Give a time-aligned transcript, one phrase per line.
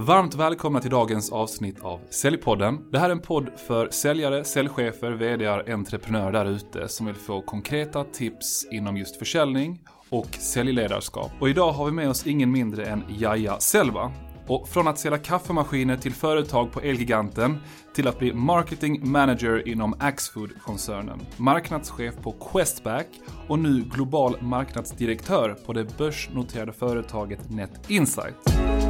[0.00, 2.90] Varmt välkomna till dagens avsnitt av Säljpodden.
[2.90, 7.40] Det här är en podd för säljare, säljchefer, vdar, entreprenörer där ute som vill få
[7.40, 9.80] konkreta tips inom just försäljning
[10.10, 11.30] och säljledarskap.
[11.40, 14.12] Och idag har vi med oss ingen mindre än Jaja Selva.
[14.46, 17.58] Och från att sälja kaffemaskiner till företag på Elgiganten
[17.94, 23.06] till att bli marketing manager inom Axfood-koncernen, marknadschef på Questback
[23.48, 28.87] och nu global marknadsdirektör på det börsnoterade företaget Net Insight.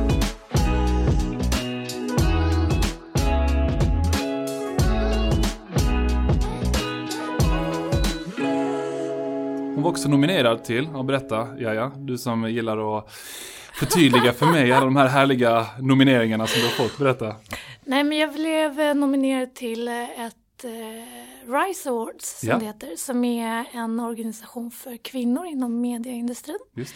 [9.79, 13.11] Hon var också nominerad till, och berätta Jaja, du som gillar att
[13.75, 17.37] förtydliga för mig alla de här härliga nomineringarna som du har fått, berätta.
[17.85, 22.59] Nej men jag blev eh, nominerad till eh, ett eh, RISE Awards som Ja.
[22.59, 25.83] det heter, som är en organisation för kvinnor inom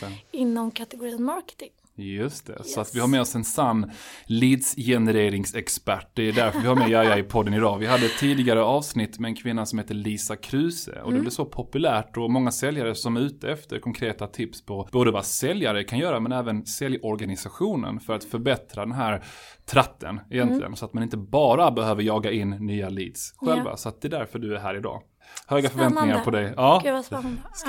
[0.00, 0.38] det.
[0.38, 1.70] inom kategorin marketing.
[1.96, 2.78] Just det, så Yes.
[2.78, 3.90] att vi har med oss en sann
[4.26, 6.06] leads-genereringsexpert.
[6.14, 7.78] Det är därför vi har med Jaja i podden idag.
[7.78, 11.30] Vi hade ett tidigare avsnitt med en kvinna som heter Lisa Kruse och det blev
[11.30, 15.84] så populärt och många säljare som är ute efter konkreta tips på både vad säljare
[15.84, 19.24] kan göra men även säljorganisationen för att förbättra den här
[19.66, 20.76] tratten egentligen.
[20.76, 23.70] Så att man inte bara behöver jaga in nya leads själva.
[23.70, 23.76] Ja.
[23.76, 25.02] Så att det är därför du är här idag.
[25.46, 25.94] Höga Spännande.
[25.94, 26.52] förväntningar på dig.
[26.56, 26.80] Ja.
[26.84, 27.04] Gud.
[27.04, 27.22] Ska,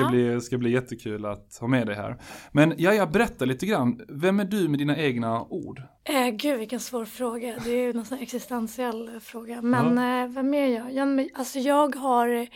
[0.04, 0.10] Ja.
[0.10, 2.18] bli, ska bli jättekul att ha med dig här.
[2.52, 4.02] Men ja, jag berätta lite grann.
[4.10, 5.82] Vem är du med dina egna ord?
[6.04, 7.56] Eh, gud vilken svår fråga.
[7.64, 9.62] Det är ju nästan en existentiell fråga.
[9.62, 10.94] Men eh, vem är jag?
[10.94, 11.30] jag?
[11.34, 12.48] Alltså jag har,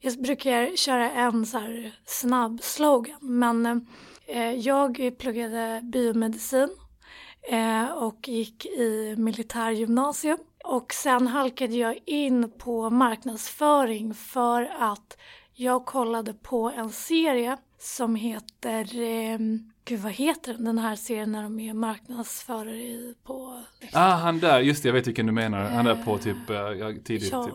[0.00, 3.16] jag brukar köra en så här snabb slogan.
[3.20, 3.86] Men
[4.26, 6.68] eh, jag pluggade biomedicin
[7.50, 10.38] eh, och gick i militärgymnasium.
[10.64, 15.16] Och sen halkade jag in på marknadsföring för att
[15.54, 19.38] jag kollade på en serie som heter, eh,
[19.84, 23.60] gud vad heter den, den här serien när de är marknadsförare i, på...
[23.92, 25.64] Ah, han där, just det, jag vet vilken du menar.
[25.64, 27.32] Han är på typ, eh, ja, tidigt.
[27.32, 27.54] Ja, typ.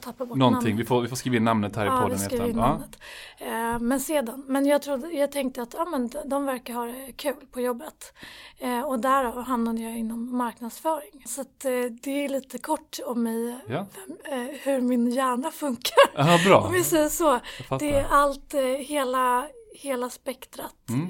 [0.00, 0.68] Tappar bort någonting.
[0.70, 0.80] namnet.
[0.80, 2.18] Vi får, vi får skriva in namnet här i Ja, podden.
[2.18, 2.98] vi i skriver namnet.
[3.38, 7.12] Eh, men sedan, men jag, trodde, jag tänkte att ja, men de- verkar ha det
[7.16, 8.12] kul på jobbet.
[8.58, 11.22] Eh, och därav hamnade jag inom marknadsföring.
[11.26, 11.70] Så att, eh,
[12.02, 13.86] det är lite kort om mig, Ja,
[14.32, 15.94] eh, hur min hjärna funkar.
[16.14, 16.32] ja.
[16.32, 16.60] ja bra.
[16.60, 17.40] Om vi säger så.
[17.78, 20.74] Det är allt, hela, hela spektrat.
[20.88, 21.08] Mm.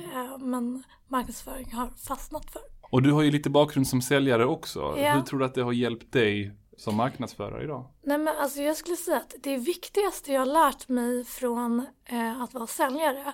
[0.50, 2.62] Men marknadsföring har fastnat för.
[2.90, 4.94] Och du har ju lite bakgrund som säljare också.
[4.98, 5.14] Ja.
[5.14, 7.84] Hur tror du att det har hjälpt dig som marknadsförare idag?
[8.02, 12.42] Nej men alltså jag skulle säga att det viktigaste jag har lärt mig från eh,
[12.42, 13.32] att vara säljare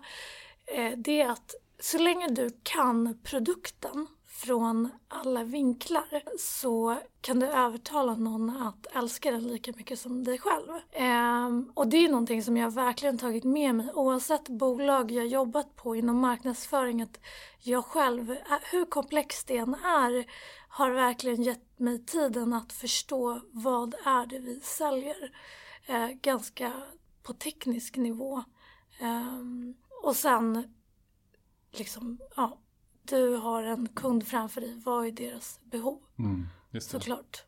[0.66, 7.46] eh, det är att så länge du kan produkten från alla vinklar så kan du
[7.46, 10.68] övertala någon att älska den lika mycket som dig själv.
[10.92, 15.76] Eh, och det är någonting som jag verkligen tagit med mig oavsett bolag jag jobbat
[15.76, 17.20] på inom marknadsföring att
[17.58, 18.36] jag själv, eh,
[18.72, 20.26] hur komplext det än är,
[20.78, 25.32] har verkligen gett mig tiden att förstå vad är det vi säljer.
[25.86, 26.72] Eh, ganska
[27.22, 28.44] på teknisk nivå.
[28.98, 30.74] Ehm, och sen
[31.70, 32.58] liksom, ja,
[33.02, 34.82] du har en kund framför dig.
[34.84, 36.00] Vad är deras behov?
[36.18, 36.46] Mm.
[36.80, 37.44] Såklart.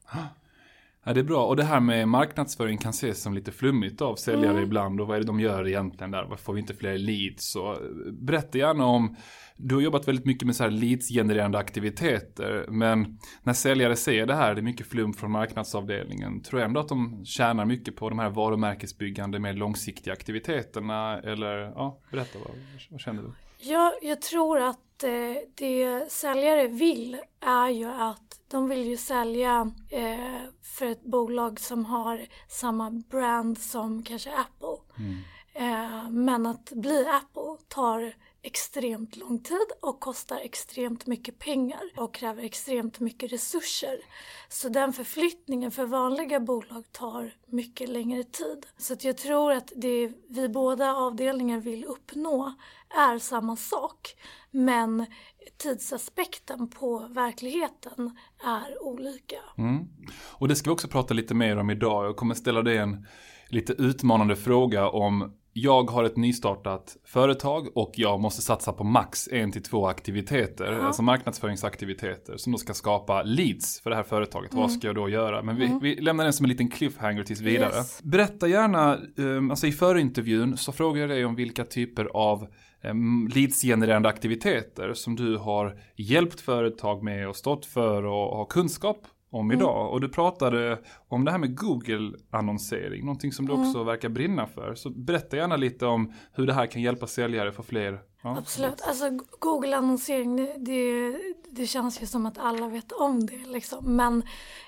[1.11, 1.47] Ja, det är bra.
[1.47, 4.63] Och det här med marknadsföring kan ses som lite flummigt av säljare Mm.
[4.63, 5.01] ibland.
[5.01, 6.25] Och vad är det de gör egentligen där?
[6.25, 7.51] Varför får vi inte fler leads?
[7.53, 7.79] Så, eh,
[8.13, 9.17] berätta gärna om,
[9.57, 12.67] du har jobbat väldigt mycket med så här leads-genererande aktiviteter.
[12.69, 16.43] Men när säljare ser det här, det är mycket flum från marknadsavdelningen.
[16.43, 21.21] Tror jag ändå att de tjänar mycket på de här varumärkesbyggande, mer långsiktiga aktiviteterna?
[21.21, 22.57] Eller, ja, berätta, vad,
[22.91, 23.33] vad känner du?
[23.59, 29.73] Jag, jag tror att eh, det säljare vill är ju att de vill ju sälja
[29.91, 35.05] eh, för ett bolag som har samma brand som kanske Apple.
[35.55, 42.15] Eh, men att bli Apple tar extremt lång tid och kostar extremt mycket pengar och
[42.15, 43.99] kräver extremt mycket resurser.
[44.49, 48.67] Så den förflyttningen för vanliga bolag tar mycket längre tid.
[48.79, 52.55] Så att jag tror att det vi båda avdelningar vill uppnå
[52.89, 54.17] är samma sak.
[54.51, 55.07] Men
[55.57, 59.37] tidsaspekten på verkligheten är olika.
[59.59, 59.89] Mm.
[60.13, 62.07] Och det ska vi också prata lite mer om idag.
[62.07, 63.07] Jag kommer ställa dig en
[63.49, 69.29] lite utmanande fråga om jag har ett nystartat företag och jag måste satsa på max
[69.33, 70.83] en till två aktiviteter, Ja.
[70.87, 74.55] alltså marknadsföringsaktiviteter som då ska skapa leads för det här företaget.
[74.55, 75.43] Vad ska jag då göra?
[75.43, 77.77] Men vi, vi lämnar den som en liten cliffhanger tills vidare.
[77.77, 78.03] Yes.
[78.03, 82.47] Berätta gärna, um, alltså i förintervjun så frågar jag dig om vilka typer av
[82.85, 88.99] um, leadsgenererande aktiviteter som du har hjälpt företag med och stått för och har kunskap
[89.31, 89.93] om idag.
[89.93, 90.79] Och du pratade
[91.09, 94.75] om det här med Google-annonsering, någonting som du också verkar brinna för.
[94.75, 98.01] Så berätta gärna lite om hur det här kan hjälpa säljare få fler.
[98.23, 98.39] Ja.
[98.39, 101.17] Absolut, alltså Google-annonsering det, det,
[101.51, 103.97] det känns ju som att alla vet om det liksom.
[103.97, 104.23] Men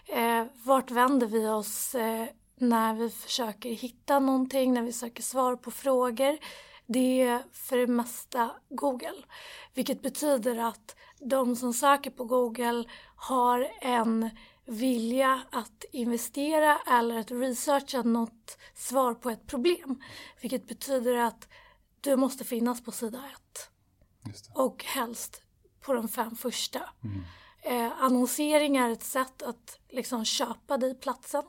[0.08, 2.26] eh, vart vänder vi oss eh,
[2.58, 6.38] när vi försöker hitta någonting, när vi söker svar på frågor?
[6.86, 9.22] Det är för det mesta Google.
[9.74, 12.84] Vilket betyder att de som söker på Google
[13.16, 14.30] har en
[14.72, 20.02] vilja att investera eller att researcha något svar på ett problem.
[20.40, 21.48] Vilket betyder att
[22.00, 23.68] du måste finnas på sida ett.
[24.54, 25.42] Och helst
[25.80, 26.80] på de fem första.
[27.04, 27.22] Mm.
[27.62, 31.44] Eh, annonsering är ett sätt att liksom köpa dig platsen.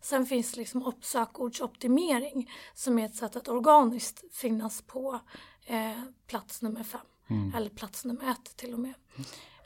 [0.00, 5.20] Sen finns liksom sökordsoptimering som är ett sätt att organiskt finnas på
[5.66, 7.00] eh, plats nummer fem.
[7.30, 7.54] Mm.
[7.54, 8.94] Eller plats nummer ett till och med.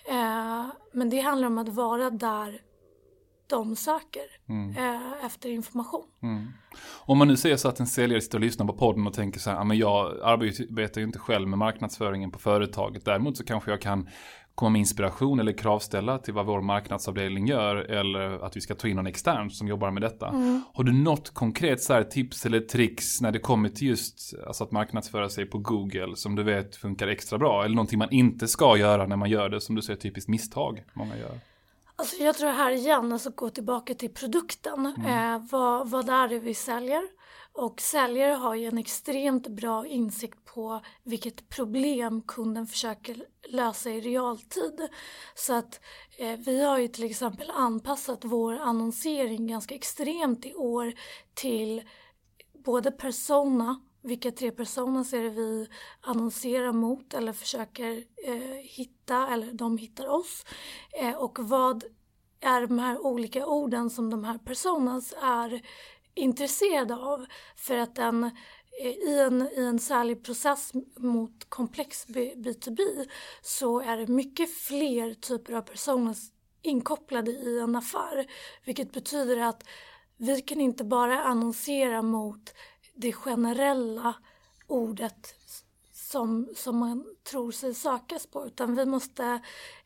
[0.04, 2.62] Eh, men det handlar om att vara där
[3.52, 4.76] de söker mm.
[4.76, 6.04] eh, efter information.
[6.22, 6.46] Mm.
[6.84, 9.40] Om man nu säger så att en säljare sitter och lyssnar på podden och tänker
[9.40, 13.04] så här, men jag arbetar ju inte själv med marknadsföringen på företaget.
[13.04, 14.08] Däremot så kanske jag kan
[14.54, 18.88] komma med inspiration eller kravställa till vad vår marknadsavdelning gör eller att vi ska ta
[18.88, 20.28] in någon extern som jobbar med detta.
[20.28, 20.62] Mm.
[20.74, 24.64] Har du något konkret så här, tips eller tricks när det kommer till just alltså
[24.64, 28.48] att marknadsföra sig på Google som du vet funkar extra bra eller någonting man inte
[28.48, 31.38] ska göra när man gör det som du säger typiskt misstag många gör?
[32.02, 34.86] Alltså jag tror här igen, alltså gå tillbaka till produkten.
[34.86, 35.34] Mm.
[35.34, 37.02] Eh, vad, vad är det vi säljer?
[37.52, 44.00] Och säljare har ju en extremt bra insikt på vilket problem kunden försöker lösa i
[44.00, 44.88] realtid.
[45.34, 45.80] Så att
[46.18, 50.92] eh, vi har ju till exempel anpassat vår annonsering ganska extremt i år
[51.34, 51.82] till
[52.64, 55.68] både persona vilka tre personer är det vi
[56.00, 60.44] annonserar mot eller försöker eh, hitta eller de hittar oss.
[61.00, 61.84] Eh, och vad
[62.40, 65.62] är de här olika orden som de här personerna är
[66.14, 67.26] intresserade av.
[67.56, 73.08] För att den eh, i en, i en säljprocess mot komplex B2B
[73.42, 76.16] så är det mycket fler typer av personer
[76.62, 78.26] inkopplade i en affär.
[78.64, 79.64] Vilket betyder att
[80.16, 82.54] vi kan inte bara annonsera mot
[82.94, 84.14] det generella
[84.66, 85.34] ordet
[85.92, 89.40] som, som man tror sig sökas på utan vi måste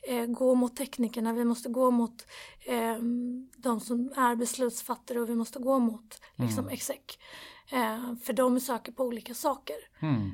[0.08, 2.26] eh, gå mot teknikerna, vi måste gå mot
[2.64, 2.96] eh,
[3.56, 6.74] de som är beslutsfattare och vi måste gå mot liksom, mm.
[6.74, 7.18] exec.
[7.72, 9.76] Eh, för de söker på olika saker.
[10.00, 10.30] Mm.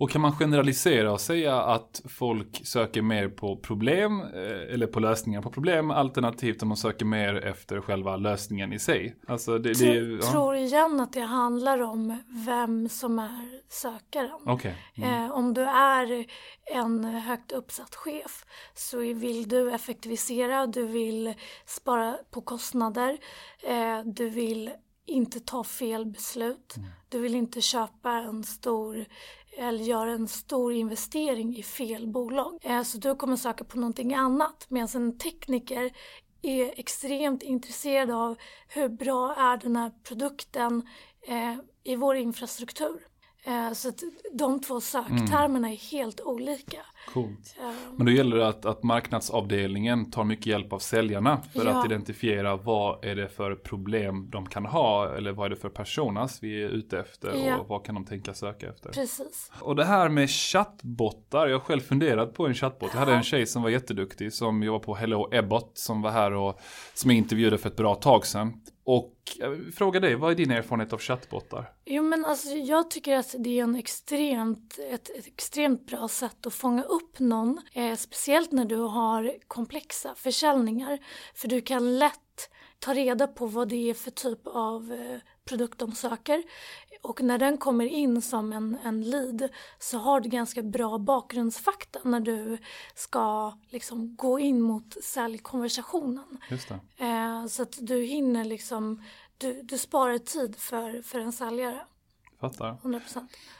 [0.00, 5.00] Och kan man generalisera och säga att folk söker mer på problem eh, eller på
[5.00, 9.16] lösningar på problem alternativt om man söker mer efter själva lösningen i sig?
[9.28, 10.30] Alltså det, det, ja.
[10.32, 14.48] tror igen att det handlar om vem som är sökaren.
[14.48, 14.72] Okay.
[14.94, 15.24] Mm.
[15.24, 16.26] Eh, om du är
[16.74, 18.44] en högt uppsatt chef
[18.74, 21.34] så vill du effektivisera, du vill
[21.66, 23.18] spara på kostnader,
[23.62, 24.70] eh, du vill
[25.10, 26.76] inte ta fel beslut.
[26.76, 26.88] Mm.
[27.08, 29.06] Du vill inte köpa en stor
[29.58, 32.58] eller gör en stor investering i fel bolag.
[32.62, 35.92] Eh, så du kommer söka på någonting annat medan en tekniker
[36.42, 38.36] är extremt intresserad av
[38.68, 40.88] hur bra är den här produkten
[41.22, 43.06] eh, i vår infrastruktur.
[43.44, 44.02] Eh, så att
[44.32, 45.72] de två söktermerna mm.
[45.72, 46.86] är helt olika.
[47.06, 47.56] Coolt.
[47.96, 51.70] Men då gäller det att, att marknadsavdelningen tar mycket hjälp av säljarna för ja.
[51.70, 55.68] att identifiera vad är det för problem de kan ha eller vad är det för
[55.68, 57.58] personas vi är ute efter ja.
[57.58, 58.90] och vad kan de tänka söka efter.
[58.90, 59.52] Precis.
[59.60, 62.90] Och det här med chattbottar, jag har själg funderat på en chattbot.
[62.92, 66.32] Jag hade en tjej som var jätteduktig som jobbar på Hello Ebbot som var här
[66.32, 66.60] och
[66.94, 68.60] som jag intervjuade för ett bra tag sedan.
[68.84, 71.72] Och jag frågar dig, vad är din erfarenhet av chattbottar?
[71.84, 76.46] Jo men alltså jag tycker att det är en extremt, ett, ett extremt bra sätt
[76.46, 77.60] att fånga upp någon.
[77.72, 80.98] Eh, speciellt när du har komplexa försäljningar.
[81.34, 85.78] För du kan lätt ta reda på vad det är för typ av eh, produkt
[85.78, 86.42] de söker.
[87.02, 92.00] Och när den kommer in som en, en lead så har du ganska bra bakgrundsfakta
[92.04, 92.58] när du
[92.94, 96.38] ska liksom gå in mot säljkonversationen.
[96.50, 99.02] Just eh, så att du hinner liksom,
[99.38, 101.86] du, du sparar tid för, för en säljare.
[102.40, 102.76] Fattar.
[102.82, 103.00] 100%.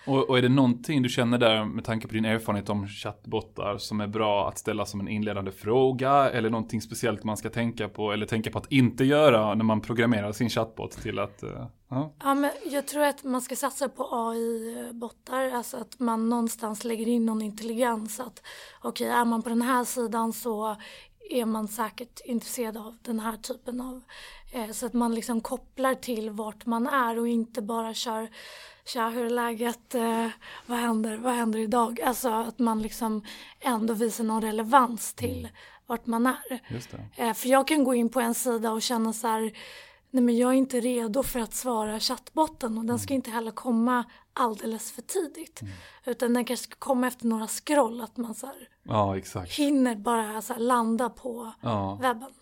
[0.07, 3.79] Och, och, är det någonting du känner där med tanke på din erfarenhet om chattbottar
[3.79, 7.89] som är bra att ställa som en inledande fråga eller någonting speciellt man ska tänka
[7.89, 11.67] på eller tänka på att inte göra när man programmerar sin chattbot till att uh,
[11.91, 17.09] Ja, men jag tror att man ska satsa på AI-bottar, alltså att man någonstans lägger
[17.09, 18.21] in någon intelligens.
[18.21, 18.43] Att
[18.83, 20.77] okej, okay, är man på den här sidan så
[21.31, 24.03] är man säkert intresserad av den här typen av...
[24.53, 28.29] Eh, så att man liksom kopplar till vart man är och inte bara kör
[28.85, 29.95] Tja, hur är läget?
[29.95, 30.29] Eh,
[30.67, 31.17] vad händer?
[31.17, 32.01] Vad händer idag?
[32.01, 33.23] Alltså att man liksom
[33.61, 35.49] ändå visar någon relevans till
[35.87, 36.61] vart man är.
[37.17, 39.41] Eh, för jag kan gå in på en sida och känna så här,
[40.11, 43.51] nej men jag är inte redo för att svara chattbotten och den ska inte heller
[43.51, 45.61] komma alldeles för tidigt.
[46.05, 49.15] Utan den kanske ska komma efter några scroll, att man så här Ja,
[49.57, 51.99] hinner bara så landa på Ja.
[52.03, 52.33] webben.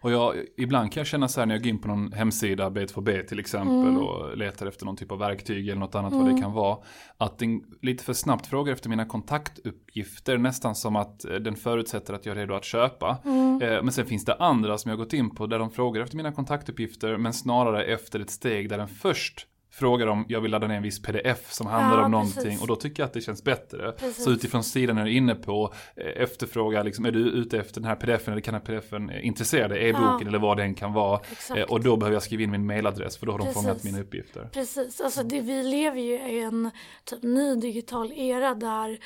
[0.00, 2.70] Och jag, ibland kan jag känna så här när jag går in på någon hemsida,
[2.70, 3.96] B2B till exempel, Mm.
[3.98, 6.78] och letar efter någon typ av verktyg eller något annat vad det kan vara.
[7.16, 12.14] Att den lite för snabbt frågar efter mina kontaktuppgifter, nästan som att eh, den förutsätter
[12.14, 13.18] att jag är redo att köpa.
[13.24, 13.62] Mm.
[13.62, 16.16] Eh, Men sen finns det andra som jag gått in på där de frågar efter
[16.16, 19.46] mina kontaktuppgifter, men snarare efter ett steg där den först
[19.78, 22.60] frågar om jag vill ladda ner en viss pdf som handlar Ja, om någonting precis.
[22.60, 23.92] och då tycker jag att det känns bättre.
[23.92, 24.24] Precis.
[24.24, 27.96] Så utifrån sidan är inne på eh, efterfråga, liksom, är du ute efter den här
[27.96, 30.28] pdfen eller kan den här pdfen eh, intressera dig, e-boken Ja.
[30.28, 31.20] eller vad den kan vara.
[31.32, 31.60] Exakt.
[31.60, 33.62] Eh, Och då behöver jag skriva in min mailadress för då har de Precis.
[33.62, 34.48] fångat mina uppgifter.
[34.52, 36.70] Precis, alltså det, vi lever ju i en
[37.04, 38.98] typ ny digital era där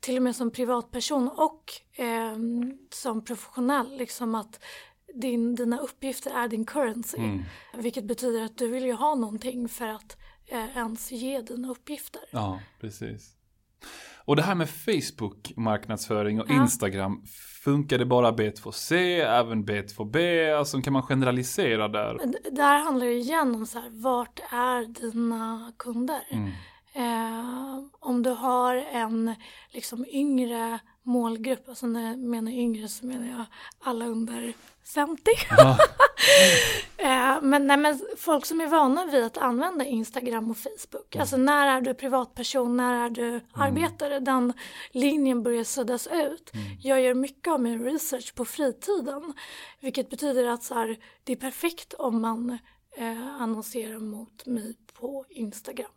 [0.00, 1.64] till och med som privatperson och
[1.96, 4.60] ehm, som professionell liksom att
[5.14, 7.18] din, dina uppgifter är din currency.
[7.18, 7.42] Mm.
[7.74, 12.22] Vilket betyder att du vill ju ha någonting för att eh, ens ge dina uppgifter.
[12.30, 13.32] Ja, precis.
[14.24, 16.54] Och det här med Facebook-marknadsföring och Ja.
[16.62, 17.24] Instagram,
[17.64, 18.94] funkar det bara B2C,
[19.26, 20.50] även B2B?
[20.58, 22.14] Alltså kan man generalisera där?
[22.20, 26.20] Men d- där handlar det igen om så här, vart är dina kunder?
[26.30, 26.50] Mm.
[26.96, 29.34] Eh, om du har en
[29.70, 33.44] liksom yngre målgrupp, alltså när jag menar yngre så menar jag
[33.80, 34.52] alla under
[34.94, 35.22] 50.
[35.50, 35.78] Ja.
[36.98, 41.16] Eh, men, nej, men folk som är vana vid att använda Instagram och Facebook.
[41.16, 44.20] Alltså när är du privatperson, när är du arbetare?
[44.20, 44.52] Den
[44.90, 46.52] linjen börjar suddas ut.
[46.82, 49.32] Jag gör mycket av min research på fritiden.
[49.80, 52.58] Vilket betyder att så här, det är perfekt om man
[52.96, 55.90] eh, annonserar mot mig på Instagram.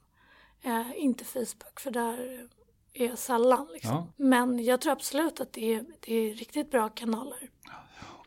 [0.63, 2.47] Eh, inte Facebook för där
[2.93, 3.67] är jag sällan.
[3.73, 3.91] Liksom.
[3.91, 4.07] Ja.
[4.17, 7.49] Men jag tror absolut att det är, det är riktigt bra kanaler.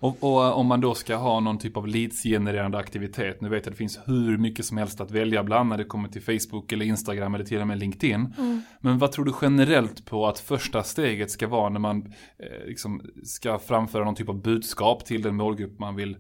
[0.03, 3.67] Och, och eh, om man då ska ha någon typ av leads-genererande aktivitet, nu vet
[3.67, 6.23] jag att det finns hur mycket som helst att välja bland när det kommer till
[6.23, 8.35] Facebook eller Instagram eller till och med LinkedIn.
[8.81, 12.07] Men vad tror du generellt på att första steget ska vara när man
[12.39, 16.17] eh, liksom ska framföra någon typ av budskap till den målgrupp man vill,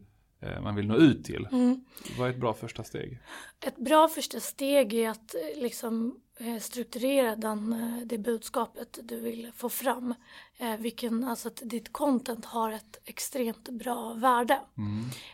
[0.62, 1.48] man vill nå ut till?
[2.18, 3.18] Vad är ett bra första steg?
[3.60, 9.20] Ett bra första steg är att eh, liksom eh, strukturera den, eh, det budskapet du
[9.20, 10.14] vill få fram.
[10.56, 14.60] Eh, Vilken, alltså att ditt content har ett extremt bra värde.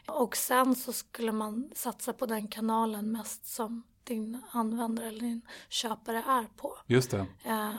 [0.07, 5.43] Och sen så skulle man satsa på den kanalen mest som din användare eller din
[5.69, 6.77] köpare är på.
[6.87, 7.27] Just det.
[7.45, 7.73] Eh,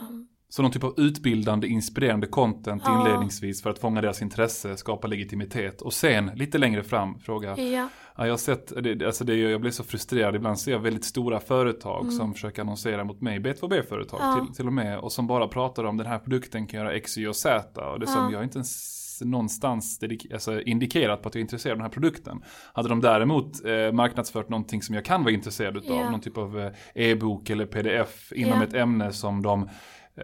[0.51, 2.99] Så någon typ av utbildande, inspirerande content Ja.
[3.07, 7.89] inledningsvis för att fånga deras intresse, skapa legitimitet och sen lite längre fram fråga Ja,
[8.17, 8.73] Ja, jag har sett,
[9.05, 12.11] alltså det, jag blir så frustrerad, ibland ser jag väldigt stora företag Mm.
[12.11, 14.45] som försöker annonsera mot mig, B2B-företag Ja.
[14.45, 17.17] till, till och med, och som bara pratar om den här produkten kan göra X,
[17.17, 17.81] Y och Z.
[17.91, 18.31] Och det som, Ja.
[18.31, 19.99] jag inte ens någonstans
[20.33, 22.41] alltså indikerat på att jag är intresserad av den här produkten.
[22.73, 26.09] Hade de däremot eh, marknadsfört någonting som jag kan vara intresserad av, Ja.
[26.11, 28.63] någon typ av eh, e-bok eller pdf inom Ja.
[28.63, 29.69] ett ämne som de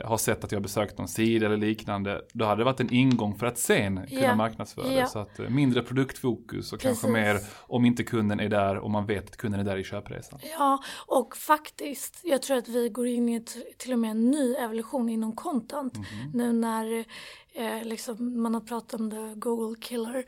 [0.04, 3.36] har sett att jag besökt någon sida eller liknande, då hade det varit en ingång
[3.36, 4.36] för att sen kunna Ja.
[4.36, 4.94] marknadsföra.
[4.94, 5.08] Ja.
[5.08, 7.14] Så att eh, mindre produktfokus och kanske Precis.
[7.14, 10.40] mer om inte kunden är där och man vet att kunden är där i köpresan.
[10.60, 14.32] Ja, och faktiskt, jag tror att vi går in i ett, till och med en
[14.32, 15.94] ny evolution inom content.
[16.34, 17.06] Nu när
[17.54, 20.26] eh, liksom man har pratat om the Google killer.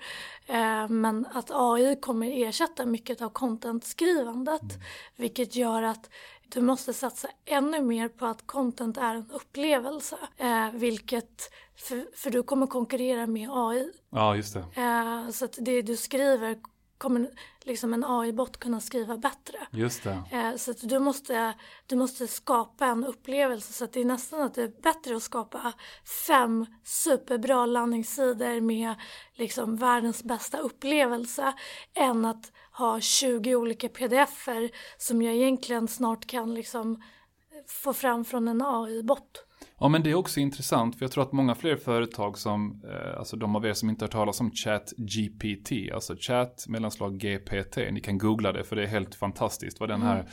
[0.47, 4.79] Eh, men att AI kommer ersätta mycket av content-skrivandet.
[5.15, 6.09] Vilket gör att
[6.49, 10.17] du måste satsa ännu mer på att content är en upplevelse.
[10.37, 13.91] Eh, vilket, för, för du kommer konkurrera med AI.
[14.09, 14.81] Ja, just det.
[14.81, 16.57] Eh, så att det du skriver
[16.97, 17.29] kommer
[17.67, 19.67] liksom en AI-bot kunna skriva bättre.
[19.71, 20.23] Just det.
[20.31, 21.53] Eh, Så att du måste,
[21.87, 25.23] du måste skapa en upplevelse så att det är nästan att det är bättre att
[25.23, 25.73] skapa
[26.27, 28.95] fem superbra landningssidor med
[29.35, 31.53] liksom världens bästa upplevelse
[31.93, 37.03] än att ha 20 olika pdf-er som jag egentligen snart kan liksom
[37.67, 39.43] få fram från en AI-bot.
[39.79, 43.17] Ja, men det är också intressant, för jag tror att många fler företag som, eh,
[43.17, 47.99] alltså de av er som inte har talat om ChatGPT, alltså chat mellanslag GPT, ni
[47.99, 50.25] kan googla det för det är helt fantastiskt vad den här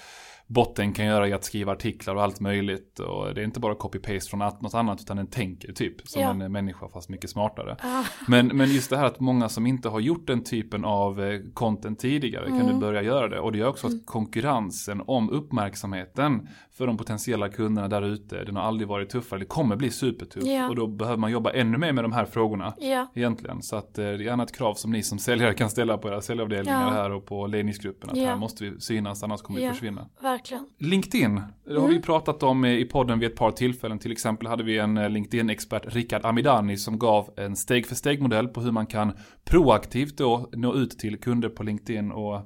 [0.46, 2.98] botten kan göra i att skriva artiklar och allt möjligt.
[2.98, 6.30] Och det är inte bara copy-paste från något annat, utan den tänker typ som Ja.
[6.30, 7.76] en människa fast mycket smartare.
[7.82, 11.22] Ah, Men, men just det här att många som inte har gjort den typen av
[11.24, 12.74] eh, content tidigare kan Mm.
[12.74, 13.40] nu börja göra det.
[13.40, 18.56] Och det gör också att konkurrensen om uppmärksamheten för de potentiella kunderna där ute, den
[18.56, 19.40] har aldrig varit tuffare.
[19.40, 20.44] Det kommer bli supertuff.
[20.46, 20.68] Ja.
[20.68, 22.74] Och då behöver man jobba ännu mer med de här frågorna.
[22.78, 23.62] ja, Egentligen.
[23.62, 26.08] Så att eh, det är gärna ett krav som ni som säljare kan ställa på
[26.08, 26.90] era säljavdelningar Ja.
[26.90, 28.10] här och på ledningsgruppen.
[28.10, 30.06] Att här måste vi synas, annars kommer vi försvinna.
[30.34, 30.66] Verkligen.
[30.78, 33.98] LinkedIn, det har vi pratat om i podden vid ett par tillfällen.
[33.98, 38.48] Till exempel hade vi en eh, LinkedIn-expert, Rickard Amidani, som gav en steg för steg-modell
[38.48, 39.12] på hur man kan
[39.44, 42.40] proaktivt då nå ut till kunder på LinkedIn och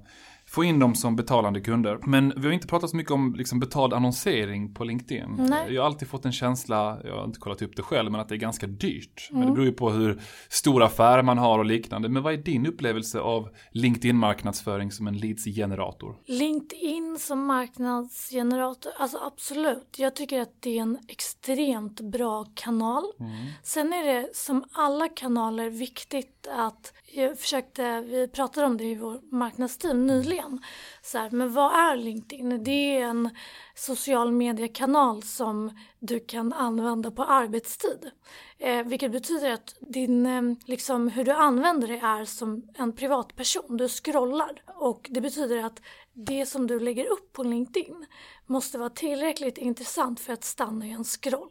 [0.59, 1.99] få in dem som betalande kunder.
[2.07, 5.37] Men vi har inte pratat så mycket om liksom betald annonsering på LinkedIn.
[5.39, 5.75] Nej.
[5.75, 8.29] Jag har alltid fått en känsla, jag har inte kollat upp det själv, men att
[8.29, 9.29] det är ganska dyrt.
[9.31, 9.55] Men det Mm.
[9.55, 12.09] beror ju på hur stor affär man har och liknande.
[12.09, 16.17] Men vad är din upplevelse av LinkedIn-marknadsföring som en leads-generator?
[16.27, 19.95] LinkedIn som marknadsgenerator, alltså absolut.
[19.99, 23.05] Jag tycker att det är en extremt bra kanal.
[23.63, 28.95] Sen är det som alla kanaler viktigt att, jag försökte, vi pratade om det i
[28.95, 30.63] vår marknadsteam nyligen.
[31.03, 32.65] Så här, men vad är LinkedIn?
[32.65, 33.31] Det är en
[33.75, 38.11] social mediekanal som du kan använda på arbetstid.
[38.59, 43.77] Eh, vilket betyder att din, eh, liksom, hur du använder det är som en privatperson.
[43.77, 45.81] Du scrollar och det betyder att
[46.13, 48.07] det som du lägger upp på LinkedIn
[48.47, 51.51] måste vara tillräckligt intressant för att stanna i en scroll.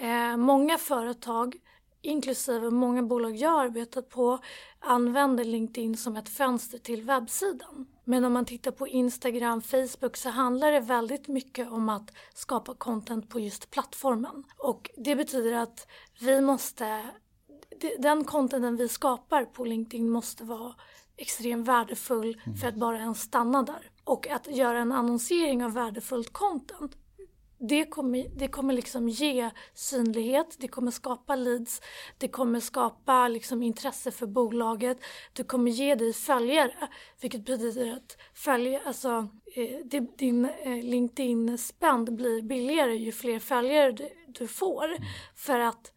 [0.00, 1.56] Eh, många företag,
[2.02, 4.38] inklusive många bolag jag arbetat på,
[4.78, 7.86] använder LinkedIn som ett fönster till webbsidan.
[8.04, 12.74] Men om man tittar på Instagram, Facebook så handlar det väldigt mycket om att skapa
[12.74, 14.44] content på just plattformen.
[14.58, 15.86] Och det betyder att
[16.20, 17.10] vi måste,
[17.98, 20.74] den contenten vi skapar på LinkedIn måste vara
[21.16, 23.90] extremt värdefull för att bara ens stanna där.
[24.04, 26.96] Och att göra en annonsering av värdefullt content
[27.60, 31.80] det kommer, det kommer liksom ge synlighet, det kommer skapa leads,
[32.18, 34.98] det kommer skapa liksom intresse för bolaget,
[35.32, 36.88] det kommer ge dig följare,
[37.20, 44.08] vilket betyder att följa, alltså, eh, din eh, LinkedIn-spend blir billigare ju fler följare du,
[44.26, 44.96] du får.
[45.34, 45.92] För att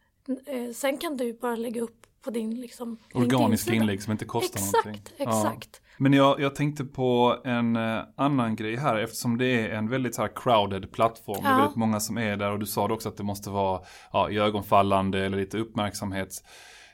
[0.46, 4.60] eh, sen kan du bara lägga upp på din liksom, Organiska inlägg som inte kostar
[4.60, 5.04] Exakt, någonting.
[5.18, 5.82] exakt.
[6.04, 10.16] Men jag, jag tänkte på en eh, annan grej här eftersom det är en väldigt
[10.16, 11.44] så här crowded plattform.
[11.44, 11.58] Det är Ja.
[11.58, 13.82] väldigt många som är där och du sa också att det måste vara
[14.14, 16.30] ja, iögonfallande eller lite uppmärksamhet.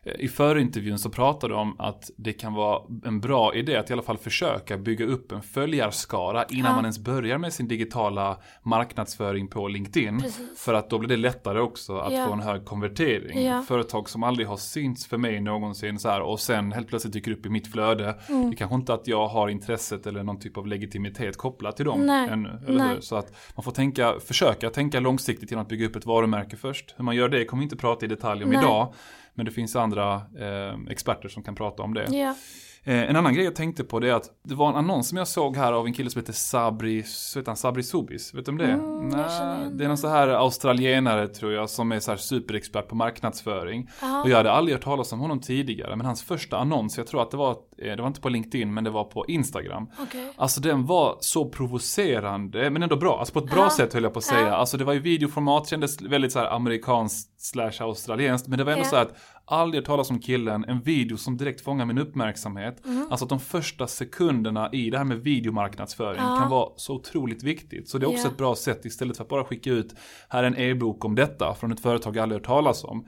[0.05, 3.93] I förintervjun så pratade du om att det kan vara en bra idé att i
[3.93, 6.75] alla fall försöka bygga upp en följarskara innan Ja.
[6.75, 10.19] man ens börjar med sin digitala marknadsföring på LinkedIn.
[10.21, 10.59] Precis.
[10.59, 12.25] För att då blir det lättare också att Ja.
[12.27, 13.45] få en hög konvertering.
[13.45, 13.61] Ja.
[13.67, 17.31] Företag som aldrig har synts för mig någonsin så här och sen helt plötsligt dyker
[17.31, 18.15] upp i mitt flöde.
[18.29, 18.49] Mm.
[18.49, 22.05] Det kanske inte att jag har intresset eller någon typ av legitimitet kopplat till dem
[22.05, 22.29] Nej.
[22.29, 22.49] ännu.
[22.67, 22.93] Eller Nej.
[22.95, 23.01] hur?
[23.01, 26.93] Så att man får tänka, försöka tänka långsiktigt genom att bygga upp ett varumärke först.
[26.97, 28.59] Hur man gör det kommer vi inte prata i detalj om Nej.
[28.59, 28.93] idag.
[29.39, 32.07] Men det finns andra eh, experter som kan prata om det.
[32.11, 32.35] Ja.
[32.83, 35.17] Eh, en annan grej jag tänkte på det är att det var en annons som
[35.17, 38.33] jag såg här av en kille som heter Sabri, så heter han Sabri Subis.
[38.33, 38.65] Vet du om det?
[38.65, 42.87] Mm, igen det är någon så här australienare tror jag som är så här superexpert
[42.87, 43.89] på marknadsföring.
[44.01, 44.23] Ja.
[44.23, 45.95] Och jag hade aldrig hört talas om honom tidigare.
[45.95, 48.73] Men hans första annons, jag tror att det var, eh, det var inte på LinkedIn
[48.73, 49.87] men det var på Instagram.
[49.99, 50.33] Okej.
[50.37, 53.19] Alltså den var så provocerande, men ändå bra.
[53.19, 53.69] Alltså på ett bra Ja.
[53.69, 54.47] sätt höll jag på att säga.
[54.47, 54.55] Ja.
[54.55, 58.47] Alltså det var ju videoformat, kändes väldigt så här amerikanskt slash australienskt.
[58.47, 58.89] Men det var ändå Ja.
[58.89, 62.85] så att aldrig hört talas om killen, en video som direkt fångar min uppmärksamhet.
[62.85, 63.07] Mm.
[63.11, 66.37] Alltså att de första sekunderna i det här med videomarknadsföring Ja.
[66.41, 67.89] kan vara så otroligt viktigt.
[67.89, 68.31] Så det är också Ja.
[68.31, 69.95] ett bra sätt istället för att bara skicka ut,
[70.29, 73.07] här är en e-bok om detta från ett företag jag aldrig hört talas om.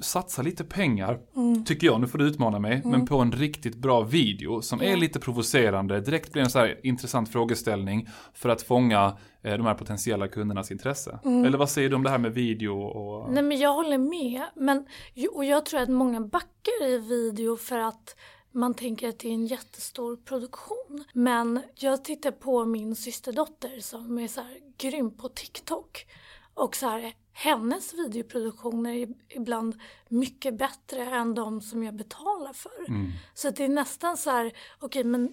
[0.00, 1.64] Satsa lite pengar, Mm.
[1.64, 4.96] tycker jag, nu får du utmana mig, men på en riktigt bra video som är
[4.96, 9.74] lite provocerande, direkt blir en så här intressant frågeställning för att fånga eh, de här
[9.74, 11.18] potentiella kundernas intresse.
[11.24, 13.20] Eller vad säger du om det här med video och...
[13.22, 13.34] Mm.
[13.34, 14.42] Nej men jag håller med.
[14.54, 14.86] Men,
[15.34, 18.16] och jag tror att många backar i video för att
[18.52, 21.04] man tänker att det är en jättestor produktion.
[21.12, 26.06] Men jag tittar på min systerdotter som är så här grym på TikTok.
[26.54, 32.88] Och så här, hennes videoproduktioner är ibland mycket bättre än de som jag betalar för.
[32.88, 33.12] Mm.
[33.34, 35.32] Så att det är nästan så här, okej men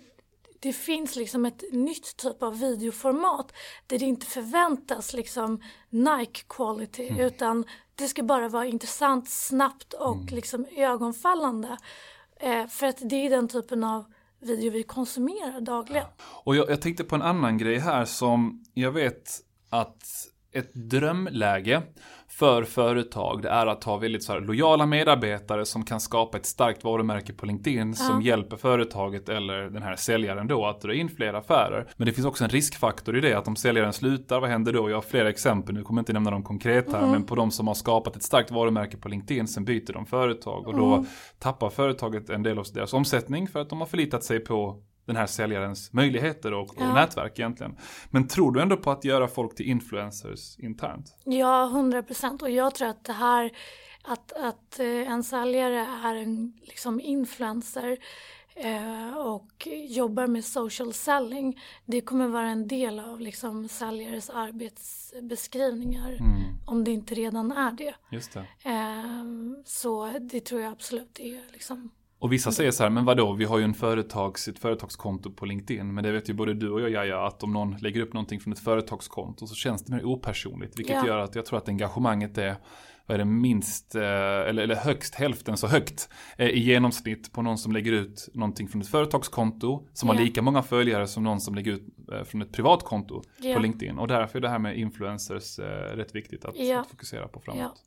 [0.59, 3.53] det finns liksom ett nytt typ av videoformat
[3.87, 10.31] där det inte förväntas liksom Nike quality utan det ska bara vara intressant, snabbt och
[10.31, 11.77] liksom ögonfallande.
[12.39, 14.05] Eh, för att det är den typen av
[14.39, 16.07] video vi konsumerar dagligen.
[16.19, 19.39] Och jag, jag tänkte på en annan grej här som jag vet
[19.69, 21.81] att ett drömläge
[22.27, 26.45] för företag det är att ha väldigt så här lojala medarbetare som kan skapa ett
[26.45, 31.09] starkt varumärke på LinkedIn som hjälper företaget eller den här säljaren då att dra in
[31.09, 31.87] fler affärer.
[31.97, 34.89] Men det finns också en riskfaktor i det att om säljaren slutar, vad händer då?
[34.89, 37.51] Jag har flera exempel, nu kommer jag inte nämna dem konkret här, men på de
[37.51, 41.05] som har skapat ett starkt varumärke på LinkedIn, sen byter de företag och då
[41.39, 45.15] tappar företaget en del av deras omsättning för att de har förlitat sig på den
[45.15, 46.93] här säljarens möjligheter och, och Ja.
[46.93, 47.75] nätverk egentligen.
[48.09, 51.15] Men tror du ändå på att göra folk till influencers internt?
[51.23, 52.41] Ja, hundra procent.
[52.41, 53.51] Och jag tror att det här
[54.05, 57.97] att, att eh, en säljare är en liksom influencer
[58.55, 61.61] eh, och jobbar med social selling.
[61.85, 66.41] Det kommer vara en del av liksom säljares arbetsbeskrivningar Mm.
[66.65, 67.93] om det inte redan är det.
[68.11, 68.45] Just det.
[68.63, 69.23] Eh,
[69.65, 71.89] så det tror jag absolut är liksom
[72.23, 75.45] Och vissa säger så här, men vadå, vi har ju en företags, ett företagskonto på
[75.45, 75.93] LinkedIn.
[75.93, 78.39] Men det vet ju både du och jag, Jaja, att om någon lägger upp någonting
[78.39, 80.79] från ett företagskonto så känns det mer opersonligt.
[80.79, 81.07] Vilket Ja.
[81.07, 82.55] gör att jag tror att engagemanget är,
[83.05, 87.41] vad är det, minst, eh, eller, eller högst hälften så högt eh, i genomsnitt på
[87.41, 90.21] någon som lägger ut någonting från ett företagskonto som har Ja.
[90.21, 91.83] lika många följare som någon som lägger ut
[92.13, 93.55] eh, från ett privatkonto Ja.
[93.55, 93.99] på LinkedIn.
[93.99, 95.59] Och därför är det här med influencers
[95.93, 97.83] rätt viktigt att, att fokusera på framåt.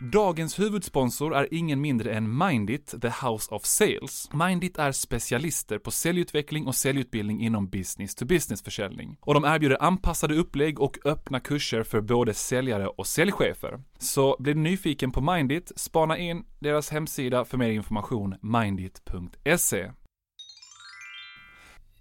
[0.00, 4.28] Dagens huvudsponsor är ingen mindre än Mindit, the House of Sales.
[4.32, 9.16] Mindit är specialister på säljutveckling och säljutbildning inom business to business försäljning.
[9.20, 13.82] Och de erbjuder anpassade upplägg och öppna kurser för både säljare och säljchefer.
[13.98, 19.90] Så blir du nyfiken på Mindit, spana in deras hemsida för mer information, mindit.se.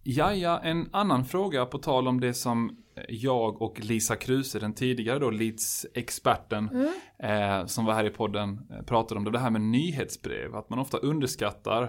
[0.07, 2.77] Jaja, en annan fråga på tal om det som
[3.09, 6.69] jag och Lisa Kruse, den tidigare då Leeds-experten,
[7.19, 9.23] eh, som var här i podden, eh, pratade om.
[9.23, 10.55] Det, det här med nyhetsbrev.
[10.55, 11.83] Att man ofta underskattar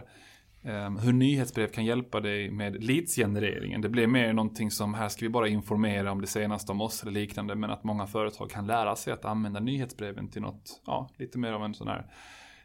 [0.62, 3.80] eh, hur nyhetsbrev kan hjälpa dig med leadsgenereringen.
[3.80, 7.02] Det blir mer någonting som här ska vi bara informera om det senaste om oss
[7.02, 7.54] eller liknande.
[7.54, 11.52] Men att många företag kan lära sig att använda nyhetsbreven till något, ja, lite mer
[11.52, 12.06] av en sån här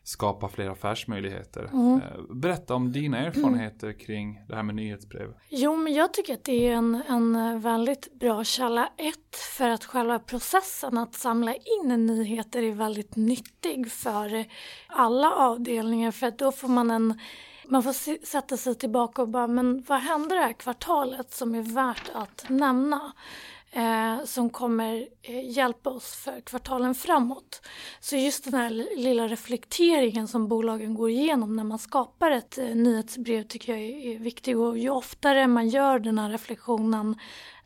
[0.03, 1.63] skapa fler affärsmöjligheter.
[1.63, 5.33] Eh, Berätta om dina erfarenheter kring det här med nyhetsbrev.
[5.49, 8.89] Jo, men jag tycker att det är en, en väldigt bra källa.
[8.97, 14.45] Ett, för att själva processen att samla in nyheter är väldigt nyttig för
[14.87, 16.11] alla avdelningar.
[16.11, 17.19] För att då får man en
[17.67, 21.61] man får sätta sig tillbaka och bara, men vad hände det här kvartalet som är
[21.61, 23.11] värt att nämna?
[23.73, 27.61] Eh, som kommer eh, hjälpa oss för kvartalen framåt.
[27.99, 32.75] Så just den här lilla reflekteringen som bolagen går igenom när man skapar ett eh,
[32.75, 34.59] nyhetsbrev tycker jag är, är viktig.
[34.59, 37.15] Och ju oftare man gör den här reflektionen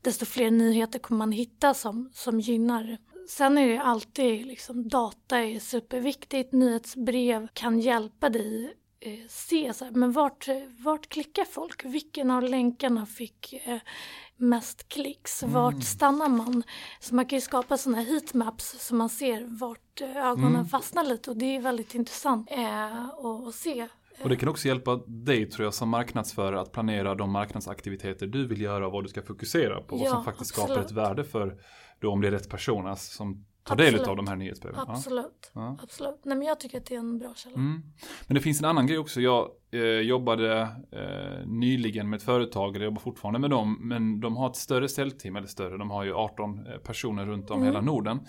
[0.02, 2.98] desto fler nyheter kommer man hitta som, som gynnar.
[3.30, 6.54] Sen är det alltid liksom data är superviktigt.
[6.54, 8.74] Nyhetsbrev kan hjälpa dig
[9.30, 10.48] se så här, men vart,
[10.80, 11.86] vart klickar folk?
[11.86, 13.80] Vilken av länkarna fick eh,
[14.38, 15.44] mest klicks?
[15.44, 16.63] Vart stannar man?
[17.00, 21.30] Så man kan ju skapa sådana heatmaps så man ser vart eh, ögonen fastnar lite
[21.30, 23.88] och det är väldigt intressant eh, att, se.
[24.24, 28.48] Och det kan också hjälpa dig tror jag som marknadsförare att planera de marknadsaktiviteter du
[28.48, 29.96] vill göra och vad du ska fokusera på.
[29.96, 30.91] och Ja, som faktiskt skapar absolut.
[30.91, 31.58] ett värde för
[32.00, 34.80] då om det är rätt personer som tar del av de här nyhetsbreven.
[34.88, 35.51] Absolut.
[35.54, 35.78] Ja.
[35.84, 36.19] Absolut.
[36.23, 37.56] Nej men jag tycker att det är en bra källa.
[37.56, 37.82] Mm.
[38.28, 39.21] Men det finns en annan grej också.
[39.21, 44.38] Jag eh, jobbade eh, nyligen med ett företag, eller jobbar fortfarande med dem, men de
[44.38, 47.67] har ett större säljteam, eller större, de har ju 18 eh, personer runt om Mm.
[47.67, 48.19] hela Norden.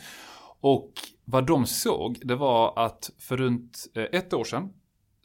[0.61, 0.93] Och
[1.25, 4.73] vad de såg, det var att för runt eh, ett år sedan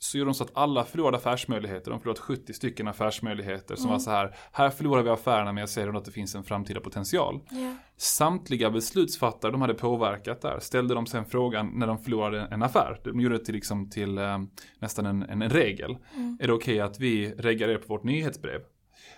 [0.03, 3.91] så gjorde de så att alla förlorade affärsmöjligheter, de förlorade 70 stycken affärsmöjligheter som Mm.
[3.91, 6.43] var så här, här förlorar vi affärerna men jag ser ändå att det finns en
[6.43, 7.39] framtida potential.
[7.49, 7.75] Ja.
[7.97, 12.99] Samtliga beslutsfattare de hade påverkat där ställde de sen frågan när de förlorade en affär.
[13.03, 14.37] De gjorde det till, liksom, till eh,
[14.79, 15.97] nästan en, en, en regel.
[16.39, 18.61] Är det okej att vi reagerar på vårt nyhetsbrev?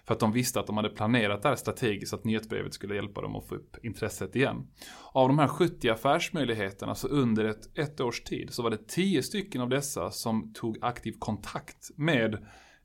[0.08, 3.22] För att de visste att de hade planerat det här strategiskt att nyhetsbrevet skulle hjälpa
[3.22, 4.68] dem att få upp intresset igen.
[5.12, 9.24] Av de här 70 affärsmöjligheterna så under ett, ett års tid så var det 10
[9.24, 12.34] stycken av dessa som tog aktiv kontakt med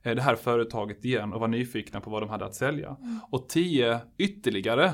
[0.03, 2.97] eh, det här företaget igen och var nyfikna på vad de hade att sälja.
[3.31, 4.93] Och 10 ytterligare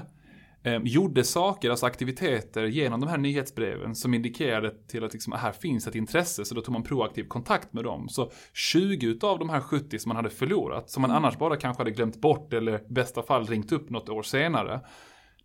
[0.65, 5.51] eh, gjorde saker, alltså aktiviteter genom de här nyhetsbreven som indikerade till att liksom, här
[5.51, 8.09] finns ett intresse, så då tog man proaktiv kontakt med dem.
[8.09, 11.81] Så 20 utav de här 70 som man hade förlorat, som man annars bara kanske
[11.81, 14.81] hade glömt bort eller i bästa fall ringt upp något år senare,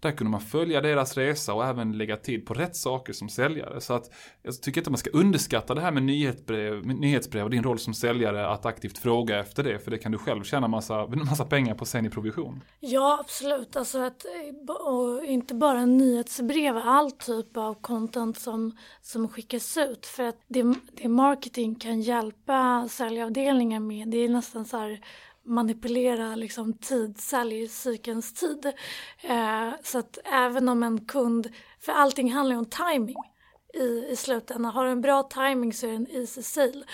[0.00, 3.80] där kunde man följa deras resa och även lägga tid på rätt saker som säljare.
[3.80, 4.10] Så att
[4.42, 7.78] jag tycker inte man ska underskatta det här med nyhetsbrev, med nyhetsbrev och din roll
[7.78, 9.78] som säljare att aktivt fråga efter det.
[9.78, 12.60] För det kan du själv tjäna massa, massa pengar på sen i provision.
[12.80, 13.76] Ja, absolut.
[13.76, 14.26] Alltså att,
[14.68, 20.06] och inte bara nyhetsbrev, all typ av content som, som skickas ut.
[20.06, 25.00] För att det, det marketing kan hjälpa säljavdelningar med, det är nästan så här
[25.44, 28.66] manipulera liksom tid, säljcykelns tid.
[29.22, 31.50] Eh, så att även om en kund,
[31.80, 33.16] för allting handlar ju om timing
[33.74, 34.72] i, i slutändan.
[34.72, 36.84] Har du en bra timing så är det en easy sale.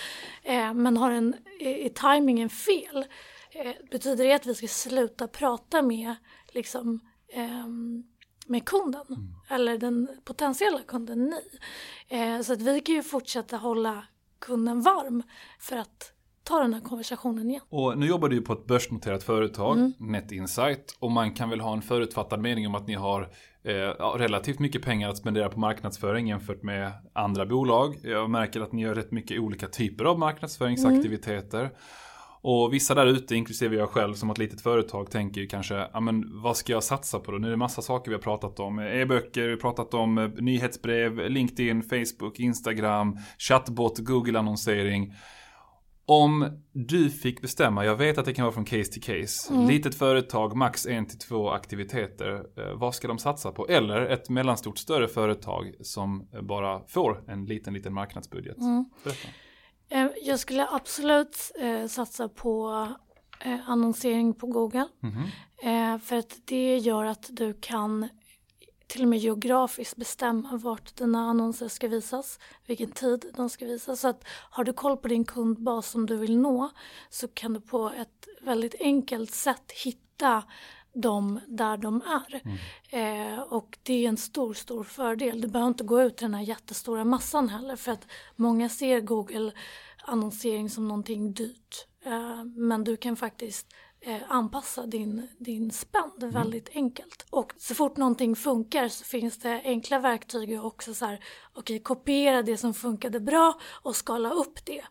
[0.43, 3.07] Eh, men har en, är, är timingen fel
[3.51, 6.15] eh, betyder det att vi ska sluta prata med
[6.49, 7.01] liksom
[7.33, 8.05] ehm,
[8.47, 11.59] med kunden eller den potentiella kunden ni.
[12.09, 14.07] Eh, så att vi kan ju fortsätta hålla
[14.39, 15.23] kunden varm
[15.61, 16.16] för att
[16.47, 17.63] ta den här konversationen igen.
[17.69, 21.61] Och nu jobbar du ju på ett börsnoterat företag, Net Insight, och man kan väl
[21.61, 23.23] ha en förutfattad mening om att ni har
[23.65, 27.97] eh, relativt mycket pengar att spendera på marknadsföring jämfört med andra bolag.
[28.03, 31.61] Jag märker att ni gör rätt mycket olika typer av marknadsföringsaktiviteter.
[31.61, 31.73] Mm.
[32.49, 36.01] Och vissa där ute, inklusive jag själv som ett litet företag, tänker ju kanske, ja
[36.01, 37.39] men vad ska jag satsa på då?
[37.39, 38.79] Nu är det massa saker vi har pratat om.
[38.79, 45.13] E-böcker, vi har pratat om eh, nyhetsbrev, LinkedIn, Facebook, Instagram, chatbot, Google-annonsering.
[46.09, 49.55] Om du fick bestämma, jag vet att det kan vara från case till case.
[49.55, 49.69] Mm.
[49.69, 52.47] Litet företag, max en till två aktiviteter.
[52.57, 53.69] Eh, vad ska de satsa på?
[53.69, 58.57] Eller ett mellanstort större företag som bara får en liten, liten marknadsbudget.
[58.57, 58.85] Mm.
[59.89, 62.87] Eh, jag skulle absolut eh, satsa på
[63.41, 64.89] eh, annonsering på Google.
[65.03, 65.99] Mm -hmm.
[65.99, 68.09] för att det gör att du kan
[68.87, 74.01] till och med geografiskt bestämma vart dina annonser ska visas, vilken tid de ska visas.
[74.01, 76.71] Så att har du koll på din kundbas som du vill nå
[77.11, 80.43] så kan du på ett väldigt enkelt sätt hitta
[80.93, 82.43] dem där de är.
[82.45, 83.35] Mm.
[83.35, 85.41] Eh, och det är en stor, stor fördel.
[85.41, 89.01] Du behöver inte gå ut till den här jättestora massan heller för att många ser
[89.01, 89.53] Google
[90.05, 91.87] annonsering som någonting dyrt.
[92.05, 93.67] Eh, men du kan faktiskt
[94.29, 96.35] anpassa din, din spänd mm.
[96.35, 97.27] väldigt enkelt.
[97.31, 101.79] Och så fort någonting funkar så finns det enkla verktyg och också så här, okay,
[101.79, 104.83] kopiera det som funkade bra och skala upp det.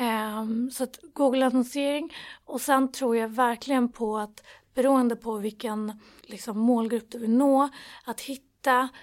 [0.00, 4.42] Um, så att Google-annonsering och sen tror jag verkligen på att
[4.74, 7.68] beroende på vilken liksom, målgrupp du vill nå,
[8.04, 8.49] att hitta